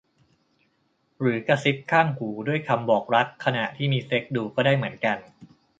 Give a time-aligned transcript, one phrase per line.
[1.21, 5.17] หรือกระซิบข้างหูด้วยคำบอกรักขณะที่มีเซ็กส์ดูก็ได้เหมือนกัน